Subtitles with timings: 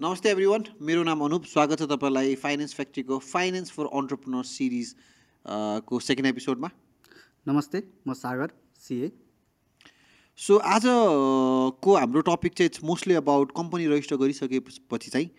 [0.00, 4.88] नमस्ते every one मेरो नाम अनुप स्वागत छ तपाईँलाई फाइनेन्स फ्याक्ट्रीको फाइनेन्स फर अन्टरप्रिनर सिरिज
[5.86, 6.70] को सेकेन्ड एपिसोडमा
[7.48, 8.50] नमस्ते म सागर
[8.86, 9.10] सिए
[10.38, 15.30] सो आजको हाम्रो टपिक चाहिँ it's mostly about company register गरिसकेपछि चाहिँ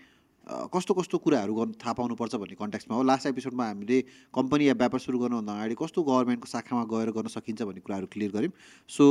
[0.74, 4.02] कस्तो कस्तो कुराहरू गर्नु थाहा पाउनुपर्छ भन्ने कन्ट्याक्समा हो। लास्ट एपिसोडमा हामीले
[4.36, 8.32] कम्पनी या व्यापार सुरु गर्नुभन्दा अगाडि कस्तो गभर्मेन्टको शाखामा गएर गर्न सकिन्छ भन्ने कुराहरू क्लियर
[8.32, 8.54] गऱ्यौँ।
[8.90, 9.04] सो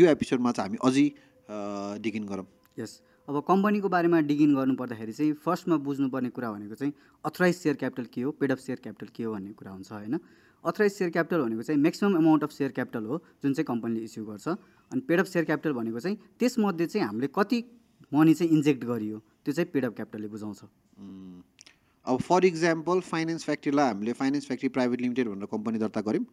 [0.00, 1.06] यो एपिसोडमा चाहिँ हामी अझै
[2.02, 2.46] डिगिन गरौँ।
[2.78, 6.92] यस अब कम्पनीको बारेमा डिगिन गर्नुपर्दाखेरि चाहिँ फर्स्टमा बुझ्नुपर्ने कुरा भनेको चाहिँ
[7.24, 10.18] अथराइज सेयर क्यापिटल के हो पेड अफ सेयर क्यापिटल के हो भन्ने कुरा हुन्छ होइन।
[10.64, 14.24] अथराइज सेयर क्यापिटल भनेको चाहिँ maximum amount of share capital हो जुन चाहिँ कम्पनीले इस्यु
[14.24, 17.58] गर्छ। अनि पेड अफ सेयर क्यापिटल भनेको चाहिँ त्यसमध्ये चाहिँ हामीले कति
[18.14, 20.60] मनी चाहिँ इन्जेक्ट गरियो त्यो चाहिँ पेड अफ क्यापिटलले बुझाउँछ।
[22.06, 26.24] अब फर इक्जाम्पल फाइनेन्स फ्याक्ट्रीलाई हामीले फाइनेन्स फ्याक्ट्री प्राइभेट लिमिटेड भनेर कम्पनी दर्ता गऱ्यौँ।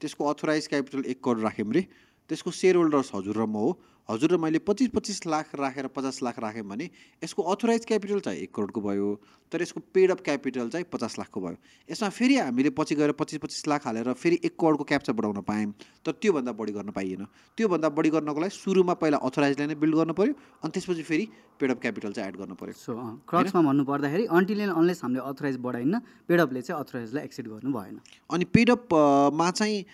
[0.00, 1.86] त्यसको अथोराइज क्यापिटल एक करोड राख्यौँ रे।
[2.30, 3.70] त्यसको सेयर होल्डर्स हजुर र म हो।
[4.08, 6.90] हजुर र मैले पच्चिस पच्चिस लाख राखेर पचास लाख राख्यौँ भने
[7.22, 9.08] यसको अथोराइज क्यापिटल चाहिँ एक करोडको भयो
[9.52, 11.56] तर यसको पेड अप क्यापिटल चाहिँ पचास लाखको भयो।
[11.88, 15.72] यसमा फेरि हामीले पछि गएर पच्चिस पच्चिस लाख हालेर फेरि एक करोडको क्याप्चा बढाउन पायौँ।
[16.04, 17.26] तर त्योभन्दा बढी गर्न पाइएन।
[17.58, 20.34] त्योभन्दा बढी गर्नको लागि सुरुमा पहिला अथोराइजलाई नै बिल्ड गर्नु पऱ्यो
[20.64, 21.28] अनि त्यसपछि फेरि
[21.60, 22.96] पेड अप क्यापिटल चाहिँ एड गर्नु पऱ्यो सो
[23.28, 28.00] क्रक्समा भन्नु पर्दाखेरि अन्टिल एन्ड अनलेस हामीले अथराइज बढाइन्न पेडअपले चाहिँ अथराइजलाई एक्सिड गर्नु भएन।
[28.30, 29.84] अनि पेडअपमा चाहिँ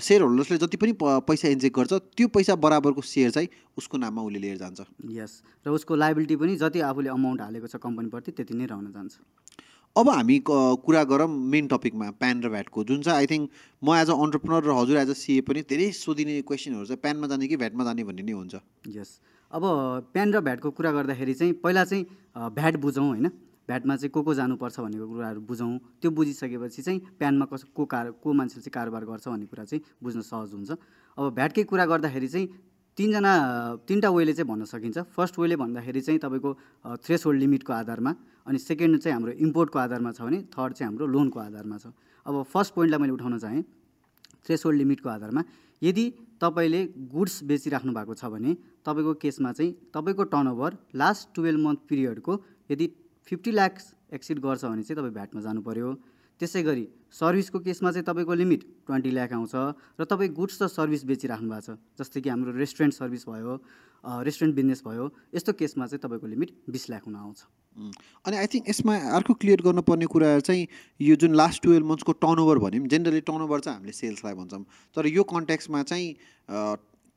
[0.00, 4.38] सेयर होल्डर्सले जति पनि पैसा इन्जेक्ट गर्छ त्यो पैसा बराबरको सेयर चाहिँ उसको नाममा उसले
[4.38, 8.66] लिएर जान्छ। यस र उसको लाइबिलिटी पनि जति आफूले अमाउन्ट हालेको छ कम्पनीप्रति त्यति नै
[8.66, 9.18] रहन जान्छ।
[9.96, 13.50] अब हामी क- कुरा गरौँ मेन टपिकमा प्यान र भ्याटको जुन चाहिँ आई थिङ्क
[13.82, 17.26] म एज अ अन्टरप्रिनर र हजुर एज अ सिए पनि धेरै सोधिने क्वेसनहरू चाहिँ प्यानमा
[17.26, 18.54] जाने कि भ्याटमा जाने भन्ने नै हुन्छ।
[18.88, 19.20] यस
[19.50, 19.62] अब
[20.12, 22.04] प्यान र भ्याटको कुरा गर्दाखेरि चाहिँ पहिला चाहिँ
[22.54, 23.28] भ्याट बुझौँ होइन।
[23.68, 28.10] भ्याटमा चाहिँ को को जानुपर्छ भनेको कुराहरू बुझौँ। त्यो बुझिसकेपछि चाहिँ प्यानमा कस को कार
[28.16, 30.70] को मान्छेले चाहिँ कारोबार गर्छ भन्ने कुरा चाहिँ बुझ्न सहज हुन्छ।
[31.18, 32.48] अब भ्याटकै कुरा गर्दाखेरि चाहिँ
[32.98, 33.32] तिनजना
[33.86, 36.50] तिनवटा वेले चाहिँ भन्न सकिन्छ। फर्स्ट वेले भन्दाखेरि चाहिँ तपाईँको
[36.98, 38.12] थ्रेस होल्ड लिमिटको आधारमा
[38.46, 41.94] अनि सेकेन्ड चाहिँ हाम्रो इम्पोर्टको आधारमा छ भने थर्ड चाहिँ हाम्रो लोनको आधारमा छ।
[42.26, 43.62] अब फर्स्ट पोइन्टलाई मैले उठाउन चाहेँ
[44.44, 45.42] थ्रेस होल्ड लिमिटको आधारमा।
[45.82, 46.04] यदि
[46.42, 46.80] तपाईँले
[47.14, 52.32] गुड्स बेचिराख्नु भएको छ भने तपाईँको केसमा चाहिँ तपाईँको टर्नओभर लास्ट टुवेल्भ मन्थ पिरियडको
[52.70, 52.86] यदि
[53.26, 55.88] फिफ्टी ल्याक्स एक्सिड गर्छ भने चाहिँ तपाईँ भ्याटमा जानु पऱ्यो
[56.40, 59.54] त्यसै गरी सर्भिसको केसमा चाहिँ तपाईँको लिमिट ट्वेन्टी ल्याक आउँछ
[59.98, 63.54] र तपाईँ गुड्स र सर्भिस बेचिराख्नु भएको छ जस्तै कि हाम्रो रेस्टुरेन्ट सर्भिस भयो
[64.22, 65.04] रेस्टुरेन्ट बिजनेस भयो
[65.34, 67.38] यस्तो केसमा चाहिँ तपाईँको लिमिट बिस लाख हुन आउँछ।
[68.26, 70.66] अनि आई थिङ्क यसमा अर्को क्लियर गर्नुपर्ने कुरा चाहिँ
[71.00, 74.64] यो जुन लास्ट टुवेल्भ मन्थ्सको टर्नओभर भन्यौँ जेनरली टर्नओभर चाहिँ हामीले सेल्सलाई भन्छौँ
[74.96, 76.08] तर यो कन्ट्याक्समा चाहिँ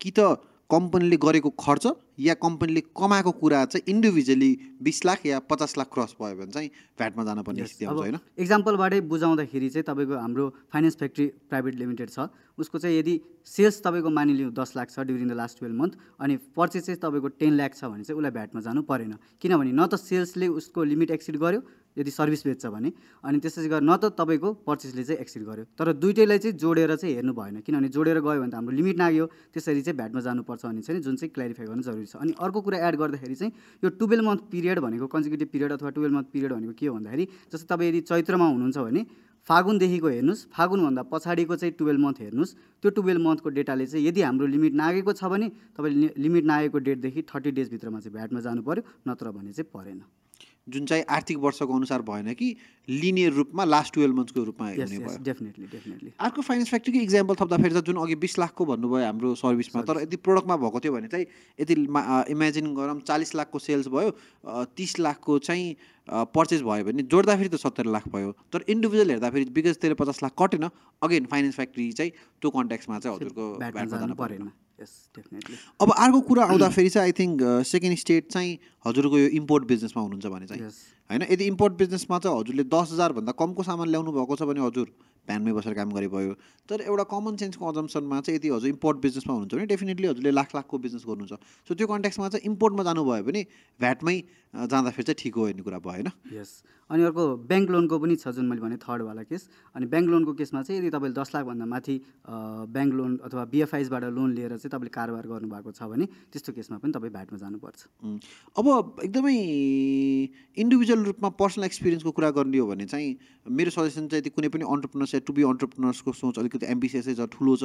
[0.02, 1.86] कि त कम्पनीले गरेको खर्च
[2.20, 4.52] या कम्पनीले कमाएको कुरा चाहिँ इन्डिभिजुअली
[4.82, 8.18] बिस लाख या पचास लाख क्रस भयो भने चाहिँ भ्याटमा जानुपर्ने स्थिति आउँछ होइन?
[8.38, 12.28] इक्जाम्पलबाटै बुझाउँदाखेरि चाहिँ तपाईँको हाम्रो फाइनेन्स फ्याक्ट्री प्राइभेट लिमिटेड छ।
[12.58, 16.38] उसको चाहिँ यदि सेल्स तपाईँको मानिलिउँ दस लाख छ during the last twelve month अनि
[16.56, 20.00] पर्चेस चाहिँ तपाईँको टेन लाख छ भने चाहिँ उसलाई भ्याटमा जानु परेन। किनभने न त
[20.00, 21.62] सेल्सले उसको लिमिट एक्सिड गर्यो
[21.98, 22.92] यदि सर्भिस बेच्छ भने
[23.24, 27.16] अनि त्यसै गरेर न त तपाईँको पर्चेसले चाहिँ एक्सिड गर्यो। तर दुइटैलाई चाहिँ जोडेर चाहिँ
[27.16, 30.82] हेर्नु भएन। किनभने जोडेर गयो भने त हाम्रो लिमिट नाग्यो त्यसरी चाहिँ भ्याटमा जानुपर्छ भने
[30.82, 33.52] चाहिँ जुन चाहिँ क्ल्यारिफाई गर्नु जरुरी छ। अनि अर्को कुरा एड गर्दाखेरि चाहिँ
[33.84, 37.26] यो टुवेल्भ मन्थ पिरियड भनेको कन्जिक्युटिभ पिरियड अथवा टुवेल्भ मन्थ पिरियड भनेको के हो भन्दाखेरि
[37.52, 39.02] जस्तै तपाईँ यदि चैत्रमा हुनुहुन्छ भने
[39.50, 44.46] फागुनदेखिको हेर्नुहोस्। फागुनभन्दा पछाडिको चाहिँ टुवेल्भ मन्थ हेर्नुहोस्। त्यो टुवेल्भ मन्थको डेटाले चाहिँ यदि हाम्रो
[44.48, 49.32] लिमिट नागेको छ भने तपाईँले लिमिट नागेको डेटदेखि थर्टी डेजभित्रमा चाहिँ भ्याटमा जानु पऱ्यो नत्र
[49.34, 50.02] भने चाहिँ परेन।
[50.68, 52.56] जुन चाहिँ आर्थिक वर्षको अनुसार भएन कि
[52.90, 57.36] लिनियर रूपमा लास्ट टुवेल्भ मन्थ्सको रूपमा हुने यस भयो। डेफिनेटली डेफिनेटली अर्को फाइनेन्स फ्याक्ट्रीको इक्जाम्पल
[57.36, 61.08] थप्दाखेरि चाहिँ जुन अघि बिस लाखको भन्नुभयो हाम्रो सर्भिसमा तर यदि प्रोडक्टमा भएको थियो भने
[61.08, 61.26] चाहिँ
[61.60, 61.74] यदि
[62.32, 64.12] इमेजिन गरौँ चालिस लाखको सेल्स भयो
[64.78, 65.76] तिस लाखको चाहिँ
[66.36, 70.34] पर्चेस भयो भने जोड्दाखेरि त सत्तरी लाख भयो। तर इन्डिभिजुअल हेर्दाखेरि बिकज त्यसले पचास लाख
[70.38, 70.70] कटेन।
[71.02, 72.12] अगेन फाइनेन्स फ्याक्ट्री चाहिँ
[72.42, 74.52] त्यो कन्ट्याक्समा चाहिँ हजुरको परेन।
[75.82, 80.26] अब अर्को कुरा आउँदाखेरि चाहिँ आई थिङ्क सेकेन्ड स्टेट चाहिँ हजुरको यो इम्पोर्ट बिजनेसमा हुनुहुन्छ
[80.34, 80.62] भने चाहिँ।
[81.10, 84.88] होइन यदि इम्पोर्ट बिजनेसमा चाहिँ हजुरले दस हजारभन्दा कमको सामान ल्याउनु भएको छ भने हजुर
[85.28, 86.34] प्यानमै बसेर काम गरे भयो
[86.70, 90.56] तर एउटा कमन सेन्सको अजम्सनमा चाहिँ यदि हजुर इम्पोर्ट बिजनेसमा हुनुहुन्छ भने डेफिनेटली हजुरले लाख
[90.56, 91.34] लाखको बिजनेस गर्नुहुन्छ।
[91.68, 93.42] सो त्यो कन्ट्याक्समा चाहिँ इम्पोर्टमा जानुभयो भने
[93.80, 94.18] भ्याटमै
[94.54, 96.10] अ, जाँदाखेरि चाहिँ ठिक हो भन्ने कुरा भयो होइन?
[96.34, 96.52] यस
[96.92, 100.62] अनि अर्को ब्याङ्क लोनको पनि छ जुन मैले भने थर्डवाला केस अनि ब्याङ्क लोनको केसमा
[100.62, 101.96] चाहिँ यदि तपाईँले दस लाखभन्दा माथि
[102.72, 106.92] ब्याङ्क लोन अथवा बिएफआइसबाट लोन लिएर चाहिँ तपाईँले कारोबार गर्नुभएको छ भने त्यस्तो केसमा पनि
[106.94, 107.80] तपाईँ भ्याटमा जानुपर्छ।
[108.56, 108.66] अब
[109.04, 109.36] एकदमै
[110.62, 113.10] इन्डिभिजुअल रूपमा पर्सनल एक्सपिरियन्सको कुरा गर्ने हो भने चाहिँ
[113.50, 117.28] मेरो सजेसन चाहिँ कुनै पनि अन्टरप्रिनर अन्टरप्रिनर्स या टु बी अन्टरप्रिनर्सको सोच अलिकति एम्बिसियसै छ
[117.32, 117.64] ठुलो छ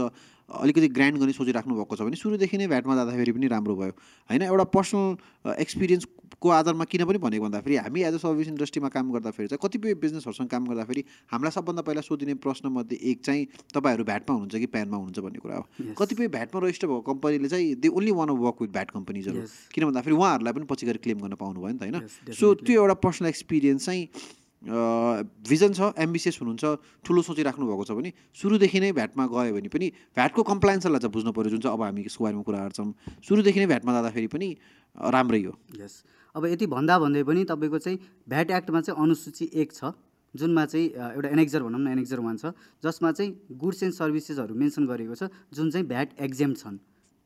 [0.48, 3.92] अलिकति ग्रान्ड गर्ने सोचिराख्नु भएको छ भने सुरुदेखि नै भ्याटमा जाँदाखेरि पनि राम्रो भयो।
[4.30, 9.12] होइन एउटा पर्सनल एक्सपिरियन्सको आधारमा किन पनि भनेको भन्दाखेरि हामी एज अ सर्भिस इन्डस्ट्रीमा काम
[9.16, 11.02] गर्दाखेरि चाहिँ कतिपय बिजनेसहरूसँग काम गर्दाखेरि
[11.32, 13.42] हामीलाई सबभन्दा पहिला सोधिने प्रश्नमध्ये एक चाहिँ
[13.74, 15.64] तपाईँहरू भ्याटमा हुनुहुन्छ कि प्यानमा हुनुहुन्छ भन्ने कुरा हो.
[15.98, 19.40] कतिपय भ्याटमा रजिस्टर भएको कम्पनीले चाहिँ they only want work with VAT कम्पनीजहरू.
[19.74, 22.82] किन भन्दाखेरि उहाँहरूलाई पनि पछि गएर क्लेम गर्न पाउनु भयो नि त होइन। सो त्यो
[22.82, 24.04] एउटा पर्सनल एक्सपिरियन्स चाहिँ
[25.46, 26.64] भिजन छ एम्बिसियस हुनुहुन्छ
[27.06, 29.86] ठुलो सोचिराख्नु भएको छ भने सुरुदेखि नै भ्याटमा गयो भने पनि
[30.16, 32.90] भ्याटको कम्प्लायन्सहरूलाई चाहिँ बुझ्नु पऱ्यो जुन चाहिँ अब हामी यसको बारेमा कुरा गर्छौँ।
[33.22, 34.48] सुरुदेखि नै भ्याटमा जाँदाखेरि पनि
[34.96, 36.02] राम्रै हो। यस
[36.36, 37.98] अब यति भन्दा भन्दै पनि तपाईँको चाहिँ
[38.28, 39.92] भ्याट एक्टमा चाहिँ अनुसूची एक छ
[40.34, 40.86] जुनमा चाहिँ
[41.16, 42.52] एउटा एनेक्जर भनौँ न एनेक्जर वान छ
[42.84, 46.76] जसमा चाहिँ गुड्स एन्ड सर्भिसेसहरू मेन्सन गरेको छ जुन चाहिँ भ्याट एक्जेम छन्।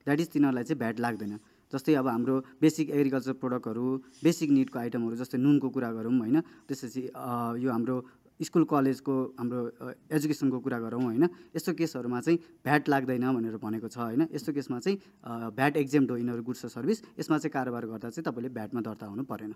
[0.06, 1.38] द्याट इज तिनीहरूलाई चाहिँ भ्याट लाग्दैन।
[1.72, 3.86] जस्तै अब हाम्रो बेसिक एग्रिकल्चर प्रोडक्टहरू
[4.22, 6.40] बेसिक निडको आइटमहरू जस्तै नुनको कुरा गरौँ होइन?
[6.70, 7.02] त्यसपछि
[7.62, 7.96] यो हाम्रो
[8.42, 9.60] स्कुल कलेजको हाम्रो
[10.12, 14.78] एजुकेसनको कुरा गरौँ होइन यस्तो केसहरूमा चाहिँ भ्याट लाग्दैन भनेर भनेको छ होइन यस्तो केसमा
[14.81, 14.96] चाहिँ
[15.56, 19.25] भ्याट एक्जेम्ट हो यिनीहरू गुड्स सर्भिस यसमा चाहिँ कारोबार गर्दा चाहिँ तपाईँले भ्याटमा दर्ता हुनु
[19.32, 19.54] परेन.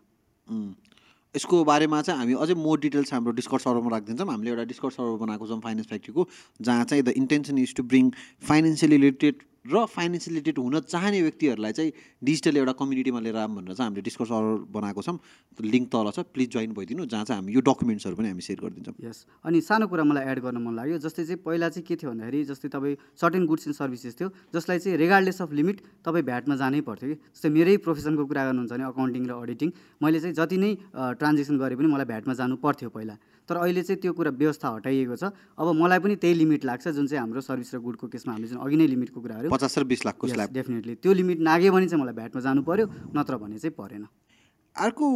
[1.34, 5.16] यसको बारेमा चाहिँ हामी अझै मोर डिटेल्स हाम्रो डिस्कर्ड सर्भरमा राखिदिन्छौँ हामीले एउटा डिस्कर्ड सर्भर
[5.24, 6.28] बनाएको छौँ फाइनेन्स फ्याक्ट्रीको
[6.60, 8.10] जहाँ चाहिँ the intention is to bring
[8.48, 13.74] financially related र फाइनेन्सियल रिलेटेड हुन चाहने व्यक्तिहरूलाई चाहिँ डिजिटल एउटा कम्युनिटीमा लिएर आऊँ भनेर
[13.74, 15.18] चाहिँ हामीले डिस्कर्ड सर्भर बनाएको छौँ।
[15.56, 18.94] लिङ्क तल छ प्लिज जोइन भइदिनु जहाँ चाहिँ हामी यो डकुमेन्ट्सहरू पनि हामी सेयर गरिदिन्छौँ।
[19.08, 22.10] यस अनि सानो कुरा मलाई एड गर्न मन लाग्यो जस्तै चाहिँ पहिला चाहिँ के थियो
[22.12, 26.56] भन्दाखेरि जस्तै तपाईँ सर्टेन गुड्स एन्ड सर्भिसेस थियो जसलाई चाहिँ रेगार्डलेस अफ लिमिट तपाईँ भ्याटमा
[26.60, 29.68] जानै पर्थ्यो कि। जस्तै मेरै प्रोफेसनको कुरा गर्नुहुन्छ भने अकाउन्टिङ र अडिटिङ
[30.04, 33.16] मैले चाहिँ जति नै ट्रान्जेक्सन गरे पनि मलाई भ्याटमा जानु पर्थ्यो पहिला।
[33.48, 35.24] तर अहिले चाहिँ त्यो कुरा व्यवस्था हटाइएको छ।
[35.58, 38.58] अब मलाई पनि त्यही लिमिट लाग्छ जुन चाहिँ हाम्रो सर्भिस र गुडको केसमा हामीले जुन
[38.64, 42.02] अघि नै लिमिटको कुराहरू पचास र बिस लाखको स्ल्याब। डेफिनेटली त्यो लिमिट नाग्यो भने चाहिँ
[42.02, 42.86] मलाई भ्याटमा जानु पऱ्यो
[43.16, 44.06] नत्र भने चाहिँ परेन।
[44.76, 45.06] अर्को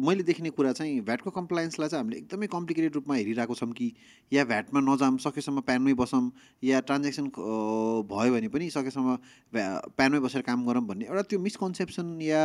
[0.00, 3.92] मैले देख्ने कुरा चाहिँ भ्याटको कम्प्लायन्सलाई चाहिँ हामीले एकदमै कम्प्लिकेटेड रूपमा हेरिरहेको छौँ कि
[4.32, 6.24] या भ्याटमा नजाऊँ सकेसम्म प्यानमै बसौँ
[6.64, 7.26] या ट्रान्जेक्सन
[8.08, 9.16] भयो भने पनि सकेसम्म
[9.52, 12.42] भ्या- प्यानमै बसेर काम गरौँ भन्ने एउटा त्यो मिसकन्सेप्सन या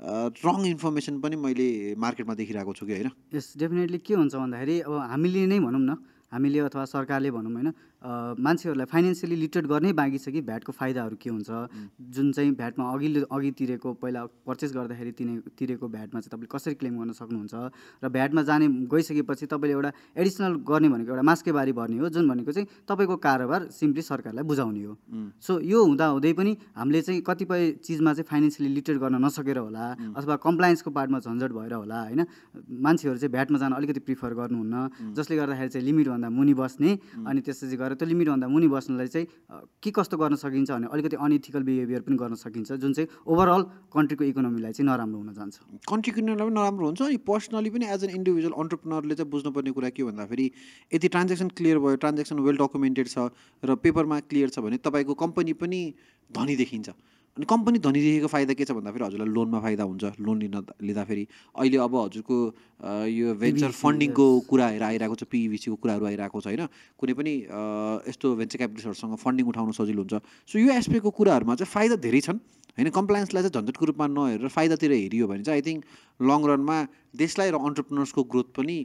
[0.00, 3.10] रङ इन्फर्मेसन पनि मैले मार्केटमा देखिरहेको छु कि होइन?
[3.34, 5.96] यस डेफिनेटली के हुन्छ भन्दाखेरि अब हामीले नै भनौँ न
[6.32, 7.68] हामीले अथवा सरकारले भनौँ होइन?
[8.02, 11.50] मान्छेहरूलाई फाइनेन्सियली लिटरेट गर्नै बाँकी छ कि भ्याटको फाइदाहरू के हुन्छ।
[12.10, 16.74] जुन चाहिँ भ्याटमा अघिल्लो अघि तिरेको पहिला पर्चेस गर्दाखेरि तिने तिरेको भ्याटमा चाहिँ तपाईँले कसरी
[16.80, 17.54] क्लेम गर्न सक्नुहुन्छ
[18.04, 22.28] र भ्याटमा जाने गइसकेपछि तपाईँले एउटा एडिसनल गर्ने भनेको एउटा मास्के बारी भर्ने हो जुन
[22.28, 24.94] भनेको चाहिँ तपाईँको कारोबार सिम्पली सरकारलाई बुझाउने हो।
[25.38, 29.84] सो यो हुँदा हुँदै पनि हामीले चाहिँ कतिपय चिजमा चाहिँ फाइनेन्सियली लिटरेट गर्न नसकेर होला
[30.16, 32.20] अथवा कम्प्लायन्सको पार्टमा झन्झट भएर होला होइन?
[32.80, 36.90] मान्छेहरू चाहिँ भ्याटमा जान अलिकति प्रिफर गर्नुहुन्न। जसले गर्दाखेरि चाहिँ लिमिटभन्दा मुनि बस्ने
[37.26, 39.26] अनि त्यसपछि गएर त्यो लिमिटभन्दा मुनि बस्नलाई चाहिँ
[39.82, 44.24] के कस्तो गर्न सकिन्छ भने अलिकति अनइथिकल बिहेभियर पनि गर्न सकिन्छ जुन चाहिँ ओभरअल कन्ट्रीको
[44.30, 45.56] इकोनोमीलाई चाहिँ नराम्रो हुन जान्छ।
[45.90, 50.02] कन्ट्रिक्युनरलाई पनि नराम्रो हुन्छ। अनि पर्सनली पनि एज एन इन्डिभिजुअल अन्टरप्रिनरले चाहिँ बुझ्नुपर्ने कुरा के
[50.06, 50.46] भन्दाखेरि
[50.94, 53.30] यदि ट्रान्जेक्सन क्लियर भयो ट्रान्जेक्सन वेल डकुमेन्टेड छ
[53.62, 55.80] र पेपरमा क्लियर छ भने तपाईँको कम्पनी पनि
[56.30, 56.88] धनी देखिन्छ।
[57.36, 61.24] अनि कम्पनी धनी देखेको फाइदा के छ भन्दाखेरि हजुरलाई लोनमा फाइदा हुन्छ लोन लिन लिँदाखेरि।
[61.54, 62.36] अहिले अब हजुरको
[63.06, 66.66] यो भेन्चर फन्डिङको कुराहरू आइरहेको छ पिइभिसीको कुराहरू आइरहेको छ होइन।
[66.98, 67.32] कुनै पनि
[68.10, 70.14] यस्तो भेन्चर क्यापिटल्सहरूसँग फन्डिङ उठाउन सजिलो हुन्छ।
[70.50, 72.42] सो यो एस्पेक्टको कुराहरूमा चाहिँ फाइदा धेरै छन्
[72.74, 75.80] होइन। कम्प्लायन्सलाई चाहिँ झन्झटको रूपमा नहेरेर फाइदातिर हेरियो भने चाहिँ आई थिङ्क
[76.26, 76.76] लङ रनमा
[77.14, 78.76] देशलाई र अन्टरप्रिनर्सको ग्रोथ पनि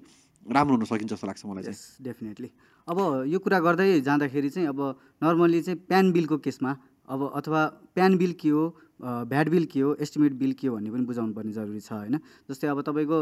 [0.46, 2.50] राम्रो हुन सकिन्छ जस्तो लाग्छ मलाई चाहिँ। डेफिनेटली
[2.88, 4.80] अब यो कुरा गर्दै जाँदाखेरि चाहिँ अब
[5.26, 6.72] नर्मली चाहिँ प्यान बिलको केसमा
[7.10, 7.66] अब अथवा
[7.96, 8.66] प्यान बिल के हो
[9.04, 11.92] अ, भ्याट बिल के हो एस्टिमेट बिल के हो भन्ने पनि बुझाउनु पर्ने जरुरी छ
[11.92, 12.20] होइन?
[12.50, 13.18] जस्तै अब तपाईँको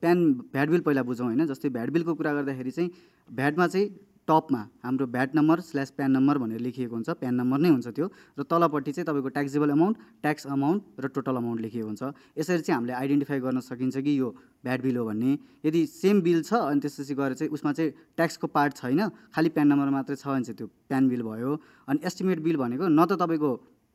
[0.00, 0.18] प्यान
[0.52, 1.46] भ्याट बिल पहिला बुझौँ होइन?
[1.46, 2.90] जस्तै भ्याट बिलको कुरा गर्दाखेरि चाहिँ
[3.28, 3.88] भ्याटमा चाहिँ
[4.28, 8.06] टपमा हाम्रो VAT number slash PAN number भनेर लेखिएको हुन्छ प्यान नम्बर नै हुन्छ त्यो।
[8.38, 12.02] र तलपट्टि चाहिँ तपाईँको ट्याक्सेबल अमाउन्ट ट्याक्स अमाउन्ट र टोटल अमाउन्ट लेखिएको हुन्छ।
[12.38, 14.28] यसरी चाहिँ हामीले आइडेन्टिफाई गर्न सकिन्छ कि यो
[14.64, 15.32] भ्याट बिल हो भन्ने।
[15.64, 19.00] यदि सेम बिल छ अनि त्यसपछि गएर चाहिँ उसमा चाहिँ ट्याक्सको पार्ट छैन
[19.34, 21.52] खालि प्यान नम्बर मात्रै छ भने चाहिँ त्यो प्यान बिल भयो।
[21.84, 23.50] अनि एस्टिमेट बिल भनेको न त तपाईँको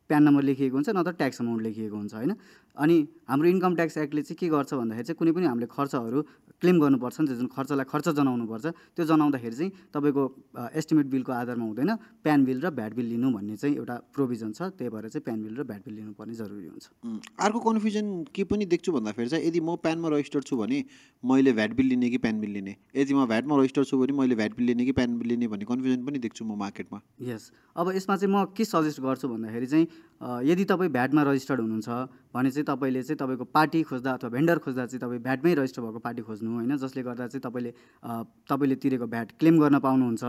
[0.09, 2.33] प्यान नम्बर लेखिएको हुन्छ न त ट्याक्स अमाउन्ट लेखिएको हुन्छ होइन?
[2.77, 2.95] अनि
[3.29, 6.19] हाम्रो इन्कम ट्याक्स एक्टले चाहिँ के गर्छ भन्दाखेरि चाहिँ कुनै पनि हामीले खर्चहरू
[6.59, 10.23] क्लेम गर्नुपर्छ नि त जुन खर्चलाई खर्च जनाउनुपर्छ त्यो जनाउँदाखेरि चाहिँ तपाईँको
[10.79, 11.91] एस्टिमेट बिलको आधारमा हुँदैन
[12.23, 15.39] प्यान बिल र भ्याट बिल लिनु भन्ने चाहिँ एउटा प्रोभिजन छ त्यही भएर चाहिँ प्यान
[15.43, 16.85] बिल र भ्याट बिल लिनुपर्ने जरुरी हुन्छ।
[17.39, 20.83] अर्को कन्फ्युजन के पनि देख्छु भन्दाखेरि चाहिँ यदि म प्यानमा रजिस्टर्ड छु भने
[21.23, 22.75] मैले भ्याट बिल लिने कि प्यान बिल लिने?
[22.95, 25.65] यदि म भ्याटमा रजिस्टर्ड छु भने मैले भ्याट बिल लिने कि प्यान बिल लिने भन्ने
[25.67, 29.87] कन्फ्युजन पनि देख्छु म मार्केटमा। यस। अब यसमा चाहिँ म के सजेस्ट गर्छु भन्दाखेरि चाहिँ
[30.19, 31.89] यदि तपाईँ भ्याटमा रजिस्टर्ड हुनुहुन्छ
[32.35, 35.99] भने चाहिँ तपाईँले चाहिँ तपाईँको पार्टी खोज्दा अथवा भेन्डर खोज्दा चाहिँ तपाईँ भ्याटमै रजिस्टर भएको
[35.99, 36.75] पार्टी खोज्नु होइन?
[36.77, 37.71] जसले गर्दा चाहिँ तपाईँले
[38.45, 40.23] तपाईँले तिरेको भ्याट क्लेम गर्न पाउनुहुन्छ।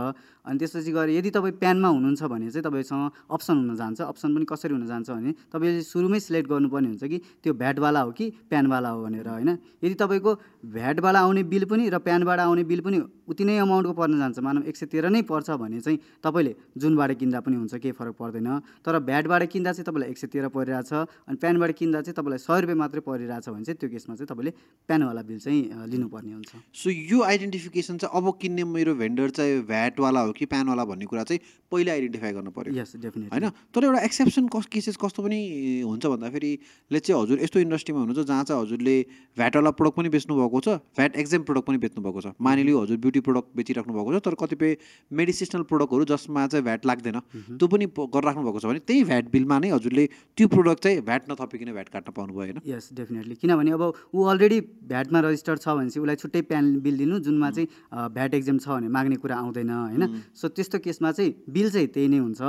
[0.46, 4.46] अनि त्यसपछि गएर यदि तपाईँ प्यानमा हुनुहुन्छ भने चाहिँ तपाईँसँग अप्सन हुन जान्छ। अप्सन पनि
[4.46, 8.88] कसरी हुन जान्छ भने तपाईँले सुरुमै सिलेक्ट गर्नुपर्ने हुन्छ कि त्यो भ्याटवाला हो कि प्यानवाला
[8.88, 9.50] हो भनेर होइन?
[9.82, 10.30] यदि तपाईँको
[10.70, 12.98] भ्याटबाट आउने बिल पनि र प्यानबाट आउने बिल पनि
[13.28, 17.10] उति नै अमाउन्टको पर्न जान्छ। मानव एक सय तेह्र नै पर्छ भने चाहिँ तपाईँले जुनबाट
[17.20, 18.48] किन्दा पनि हुन्छ केही फरक पर्दैन।
[18.80, 20.92] तर भ्याटबाट किन्दा चाहिँ तपाईँलाई एक सय तेह्र परिरहेछ
[21.28, 24.52] अनि प्यानबाट किन्दा चाहिँ तपाईँलाई सय रुपियाँ मात्रै परिरहेछ भने चाहिँ त्यो केसमा चाहिँ तपाईँले
[24.88, 30.20] प्यानवाला बिल चाहिँ लिनुपर्ने हुन्छ। सो यो आइडेन्टिफिकेसन चाहिँ अब किन्ने मेरो भेन्डर चाहिँ भ्याटवाला
[30.20, 33.52] हो कि प्यानवाला भन्ने कुरा चाहिँ पहिला आइडेन्टिफाई गर्नु पऱ्यो यस डेफिनेटली होइन?
[33.68, 35.38] तर एउटा एक्सेप्सन कस केसेस कस्तो पनि
[35.84, 36.52] हुन्छ भन्दाखेरि
[36.90, 38.96] लेट चाहिँ हजुर यस्तो इन्डस्ट्रीमा हुनुहुन्छ जहाँ चाहिँ हजुरले
[39.36, 42.96] भ्याटवाला प्रडक्ट पनि बेच्नु भएको छ भ्याट एक्जाम प्रडक्ट पनि बेच्नु भएको छ। मानिलियो हजुर
[43.04, 44.76] ब्युटी प्रडक्ट बेचिराख्नु भएको छ तर कतिपय
[45.12, 47.18] मेडिसिनल प्रडक्टहरू जसमा चाहिँ भ्याट लाग्दैन
[47.60, 47.86] त्यो पनि
[48.16, 51.88] गरिराख्नु भएको छ भने त्यही भ्याट बिलमा नै हजुरले त्यो प्रडक्ट चाहिँ भ्याट नथपिकन भ्याट
[51.88, 52.58] काट्न पाउनु भयो होइन?
[52.66, 53.82] यस डेफिनेटली किनभने अब
[54.14, 54.60] ऊ अलरेडी
[54.92, 57.68] भ्याटमा रजिस्टर्ड छ भने चाहिँ उसलाई छुट्टै प्यान बिल दिनु जुनमा चाहिँ
[58.14, 60.02] भ्याट एक्जाम छ भने माग्ने कुरा आउँदैन होइन?
[60.34, 62.40] सो त्यस्तो केसमा चाहिँ बिल चाहिँ त्यही नै हुन्छ।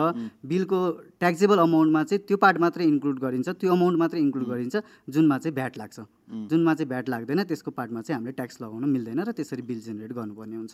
[0.46, 0.80] बिलको
[1.20, 4.76] ट्याक्सेबल अमाउन्टमा चाहिँ त्यो पार्ट मात्रै इन्क्लुड गरिन्छ त्यो अमाउन्ट मात्रै इन्क्लुड गरिन्छ
[5.10, 6.00] जुनमा चाहिँ भ्याट लाग्छ।
[6.32, 10.12] जुनमा चाहिँ भ्याट लाग्दैन त्यसको पार्टमा चाहिँ हामीले ट्याक्स लगाउन मिल्दैन र त्यसरी बिल जेनेरेट
[10.16, 10.74] गर्नुपर्ने हुन्छ।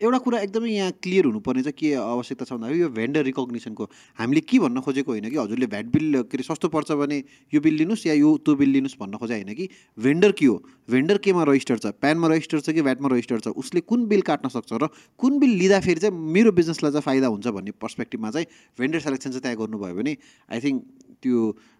[0.00, 3.84] एउटा कुरा एकदमै यहाँ क्लियर हुनुपर्ने चाहिँ के आवश्यकता छ भन्दाखेरि यो भेन्डर रिकग्निसनको।
[4.18, 7.18] हामीले के भन्न खोजेको होइन कि हजुरले भ्याट बिल के अरे सस्तो पर्छ भने
[7.52, 9.68] यो बिल लिनुहोस् या यो त्यो बिल लिनुहोस् भन्न खोजे होइन कि
[9.98, 10.56] भेन्डर के हो?
[10.88, 11.86] भेन्डर केमा रजिस्टर छ?
[12.00, 13.48] प्यानमा रजिस्टर छ कि भ्याटमा रजिस्टर छ?
[13.52, 14.88] उसले कुन बिल काट्न सक्छ र
[15.20, 18.46] कुन बिल लिँदाखेरि चाहिँ मेरो बिजनेसलाई चाहिँ फाइदा हुन्छ भन्ने पर्सपेक्टिभमा चाहिँ
[18.78, 20.16] भेन्डर सेलेक्सन चाहिँ त्यहाँ गर्नुभयो भने
[20.48, 20.82] आई थिङ्क
[21.22, 21.38] त्यो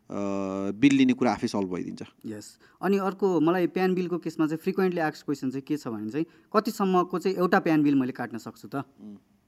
[0.09, 2.47] बिल लिने कुरा आफै सल्भ भइदिन्छ। यस
[2.81, 6.27] अनि अर्को मलाई प्यान बिलको केसमा चाहिँ फ्रिक्वेन्टली आक्स क्वेसन चाहिँ के छ भने चाहिँ
[6.49, 8.89] कतिसम्मको चाहिँ एउटा प्यान बिल मैले काट्न सक्छु त?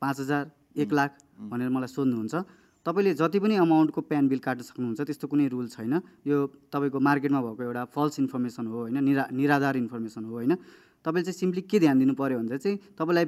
[0.02, 1.10] पाँच हजार एक लाख
[1.48, 2.34] भनेर मलाई सोध्नुहुन्छ।
[2.86, 6.36] तपाईँले जति पनि अमाउन्टको प्यान बिल काट्न सक्नुहुन्छ त्यस्तो कुनै रुल छैन। यो
[6.72, 8.96] तपाईँको मार्केटमा भएको एउटा फल्स इन्फर्मेसन हो होइन?
[9.04, 10.56] निरा निराधार इन्फर्मेसन हो होइन?
[11.04, 13.24] तपाईँले चाहिँ सिम्पली के ध्यान दिनु पऱ्यो भन्दा चाहिँ तपाईँलाई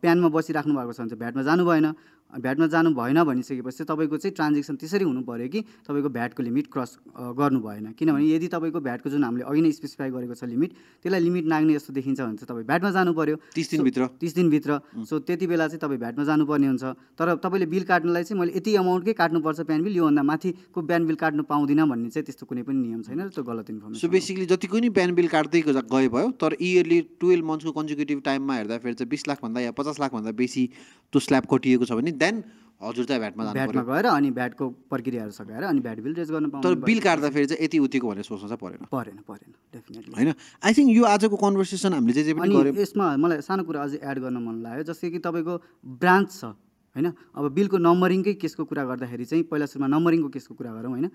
[0.00, 1.86] प्यानमा बसिराख्नु भएको छ भने चाहिँ भ्याटमा जानु भएन।
[2.32, 6.90] भ्याटमा जानु भएन भनिसकेपछि तपाईँको चाहिँ ट्रान्जेक्सन त्यसरी हुनु पऱ्यो कि तपाईँको भ्याटको लिमिट क्रस
[7.16, 10.70] गर्नु भएन। किनभने यदि तपाईँको भ्याटको जुन हामीले अघि नै स्पेसिफाई गरेको छ लिमिट
[11.02, 14.80] त्यसलाई लिमिट नाग्ने जस्तो देखिन्छ भने चाहिँ तपाईँ भ्याटमा जानु पऱ्यो तिस दिनभित्र तिस दिनभित्र
[15.06, 16.84] सो त्यति बेला चाहिँ तपाईँ भ्याटमा जानुपर्ने हुन्छ।
[17.16, 21.16] तर तपाईँले बिल काट्नलाई चाहिँ मैले यति अमाउन्टकै काट्नुपर्छ प्यान बिल योभन्दा माथिको प्यान बिल
[21.16, 24.78] काट्नु पाउँदिनँ भन्ने चाहिँ त्यस्तो कुनै पनि नियम छैन त्यो गलत सो इन्फर्मेसन बेसिकली जतिको
[24.78, 29.28] नि प्यान बिल काट्दै गए भयो तर इयरली टुवेल्भ मन्थ्सको कन्जिक्युटिभ टाइममा हेर्दाखेरि चाहिँ बिस
[29.28, 30.66] लाखभन्दा या पचास लाखभन्दा बेसी
[31.12, 32.42] त्यो स्ल्याब कटिएको छ भने देन
[32.82, 36.74] हजुर चाहिँ भ्याटमा भ्याटमा गएर अनि भ्याटको प्रक्रियाहरू सकाएर अनि भ्याट बिल रेज गर्न तर
[36.84, 40.32] बिल काट्दाखेरि चाहिँ यति उतिको भनेर सोच्न चाहिँ परेन। परेन परेन डेफिनेटली होइन?
[40.64, 43.98] आई थिङ्क यो आजको कन्भर्सेसन हामीले जे पनि अनि गऱ्यौँ यसमा मलाई सानो कुरा अझै
[44.04, 45.54] एड गर्न मन लाग्यो जस्तै कि तपाईँको
[46.04, 46.44] ब्रान्च छ
[46.96, 47.06] होइन?
[47.32, 51.08] अब बिलको नम्बरिङकै केसको कुरा गर्दाखेरि चाहिँ पहिला सुरुमा नम्बरिङको केसको कुरा गरौँ होइन?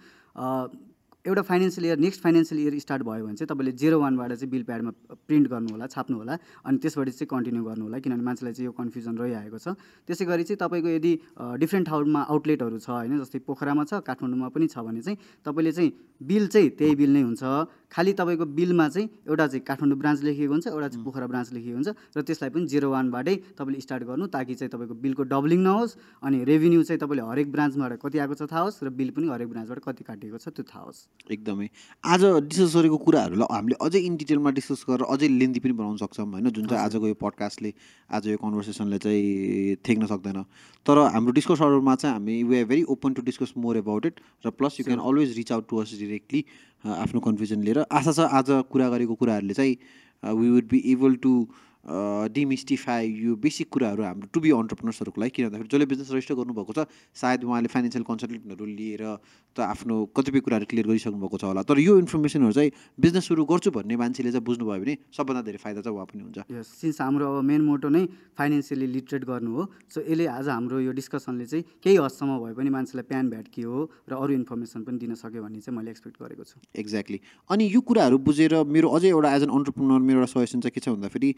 [1.25, 4.63] एउटा financial year next financial year start भयो भने चाहिँ तपाईँले जेरो वानबाट चाहिँ बिल
[4.63, 4.91] प्याडमा
[5.27, 8.71] प्रिन्ट गर्नु होला छाप्नु होला अनि त्यसबाट चाहिँ कन्टिन्यू गर्नु होला किनभने मान्छेलाई चाहिँ यो
[8.73, 9.77] कन्फ्युजन रहिआएको छ।
[10.09, 11.13] त्यसै गरी चाहिँ तपाईँको यदि
[11.61, 15.91] डिफ्रेन्ट ठाउँमा आउटलेटहरू छ होइन जस्तै पोखरामा छ काठमाडौँमा पनि छ भने चाहिँ तपाईँले चाहिँ
[16.25, 17.43] बिल चाहिँ त्यही बिल नै हुन्छ।
[17.91, 21.75] खालि तपाईँको बिलमा चाहिँ एउटा चाहिँ काठमाडौँ ब्रान्च लेखिएको हुन्छ एउटा चाहिँ पोखरा ब्रान्च लेखिएको
[21.75, 25.95] हुन्छ र त्यसलाई पनि जेरो वानबाटै तपाईँले स्टार्ट गर्नु ताकि चाहिँ तपाईँको बिलको डबलिङ नहोस्
[26.23, 29.49] अनि रेभिन्यू चाहिँ तपाईँले हरेक ब्रान्चबाट कति आएको छ थाहा होस् र बिल पनि हरेक
[29.49, 30.99] ब्रान्चबाट कति काटिएको छ त्यो थाहा होस्।
[31.31, 31.67] एकदमै।
[32.03, 36.27] आज डिस्कस गरेको कुराहरूलाई हामीले अझै इन डिटेलमा डिस्कस गरेर अझै लेन्दी पनि बनाउन सक्छौँ
[36.31, 37.73] होइन जुन चाहिँ आजको यो पडकास्टले
[38.09, 40.43] आज यो कन्भर्सेसनले चाहिँ थेक्न सक्दैन।
[40.85, 44.15] तर हाम्रो डिस्कस अरूमा चाहिँ हामी we are very open to discuss more about it
[44.45, 46.41] र plus you can always reach out to us directly
[46.83, 49.75] आफ्नो कन्फ्युजन लिएर आशा छ आज कुरा गरेको कुराहरूले चाहिँ
[50.23, 51.33] we would be able to
[51.83, 56.73] demystify यो बेसिक कुराहरू हाम्रो टु बी अन्टरप्रिनर्सहरूको लागि किन भन्दाखेरि जसले बिजनेस रजिस्टर गर्नुभएको
[56.77, 56.85] छ
[57.17, 59.03] सायद उहाँले फाइनेन्सियल कन्सल्टेन्टहरू लिएर
[59.55, 62.71] त आफ्नो कतिपय कुराहरू क्लियर गरिसक्नु भएको छ होला। तर यो इन्फर्मेसनहरू चाहिँ
[63.01, 66.37] बिजनेस सुरु गर्छु भन्ने मान्छेले चाहिँ बुझ्नुभयो भने सबभन्दा धेरै फाइदा चाहिँ उहाँ पनि हुन्छ।
[66.53, 68.05] यस सिन्स हाम्रो अब मेन मोटो नै
[68.37, 72.69] फाइनेन्सियली लिटरेट गर्नु हो सो यसले आज हाम्रो यो डिस्कसनले चाहिँ केही हदसम्म भए पनि
[72.77, 76.21] मान्छेलाई प्यान भ्याट के हो र अरू इन्फर्मेसन पनि दिन सक्यो भन्ने चाहिँ मैले एक्सपेक्ट
[76.21, 77.19] गरेको छु। एक्ज्याक्टली
[77.49, 80.79] अनि यो कुराहरू बुझेर मेरो अझै एउटा एज एन अन्टरप्रिनर मेरो एउटा सजेसन चाहिँ के
[80.79, 81.29] छ भन्दाखेरि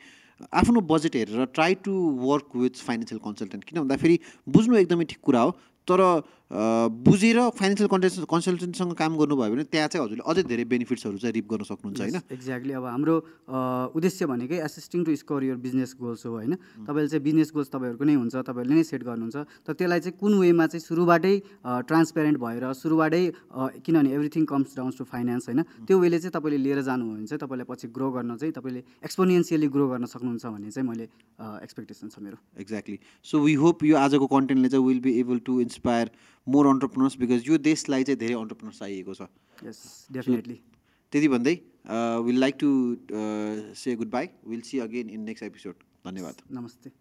[0.54, 5.42] आफ्नो बजेट हेरेर try to work with financial consultant किन भन्दाखेरि बुझ्नु एकदमै ठिक कुरा
[5.42, 5.52] हो
[5.88, 6.02] तर
[6.52, 11.48] बुझेर फाइनेन्सियल कन्टेन्स कन्सल्टेन्टसँग काम गर्नुभयो भने त्यहाँ चाहिँ हजुरले अझै धेरै बेनिफिट्सहरू चाहिँ रिप
[11.50, 12.18] गर्न सक्नुहुन्छ होइन?
[12.30, 13.16] एक्ज्याक्टली अब हाम्रो
[13.98, 16.54] उद्देश्य भनेकै एसिस्टिङ टु स्कोर यो बिजनेस गोल्स हो होइन?
[16.86, 20.34] तपाईँले चाहिँ बिजनेस गोल्स तपाईँहरूको नै हुन्छ तपाईँहरूले नै सेट गर्नुहुन्छ। तर त्यसलाई चाहिँ कुन
[20.44, 21.36] वेमा चाहिँ सुरुबाटै
[21.90, 23.24] ट्रान्सपेरेन्ट भएर सुरुबाटै
[23.82, 25.62] किनभने everything comes downs to finance होइन?
[25.90, 29.68] त्यो वेले चाहिँ तपाईँले लिएर जानुभयो भने चाहिँ तपाईँलाई पछि ग्रो गर्न चाहिँ तपाईँले एक्सपोनेन्सियली
[29.74, 31.10] ग्रो गर्न सक्नुहुन्छ भन्ने चाहिँ मैले
[31.66, 35.60] एक्सपेक्टेसन छ मेरो। एक्ज्याक्टली सो वी होप यो आजको कन्टेन्टले चाहिँ will be able to
[35.66, 36.12] inspire
[36.48, 39.22] more entrepreneurs because यो देशलाई चाहिँ धेरै अन्टरप्रिनर्स चाहिएको छ।
[40.12, 40.58] डेफिनेटली
[41.14, 41.56] त्यति भन्दै
[42.26, 42.70] will like to
[43.76, 46.92] say goodbye will see again in next episode धन्यवाद। नमस्ते।